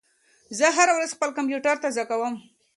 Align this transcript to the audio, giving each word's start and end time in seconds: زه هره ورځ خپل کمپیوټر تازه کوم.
زه 0.57 0.65
هره 0.77 0.93
ورځ 0.97 1.11
خپل 1.13 1.29
کمپیوټر 1.37 1.75
تازه 1.83 2.03
کوم. 2.09 2.33